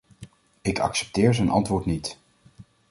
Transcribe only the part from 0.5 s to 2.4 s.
Ik accepteer zijn antwoord niet.